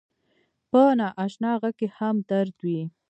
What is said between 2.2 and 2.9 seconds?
درد وي